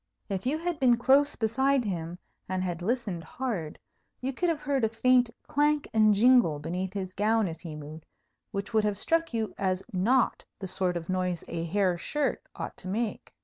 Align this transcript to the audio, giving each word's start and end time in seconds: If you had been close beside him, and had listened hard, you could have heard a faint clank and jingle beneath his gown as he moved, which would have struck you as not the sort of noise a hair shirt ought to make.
If 0.29 0.47
you 0.47 0.57
had 0.57 0.79
been 0.79 0.97
close 0.97 1.35
beside 1.35 1.85
him, 1.85 2.17
and 2.49 2.63
had 2.63 2.81
listened 2.81 3.23
hard, 3.23 3.77
you 4.19 4.33
could 4.33 4.49
have 4.49 4.59
heard 4.61 4.83
a 4.83 4.89
faint 4.89 5.29
clank 5.45 5.87
and 5.93 6.15
jingle 6.15 6.57
beneath 6.57 6.93
his 6.93 7.13
gown 7.13 7.47
as 7.47 7.61
he 7.61 7.75
moved, 7.75 8.07
which 8.49 8.73
would 8.73 8.83
have 8.83 8.97
struck 8.97 9.31
you 9.31 9.53
as 9.59 9.83
not 9.93 10.43
the 10.57 10.67
sort 10.67 10.97
of 10.97 11.07
noise 11.07 11.43
a 11.47 11.63
hair 11.65 11.99
shirt 11.99 12.41
ought 12.55 12.77
to 12.77 12.87
make. 12.87 13.31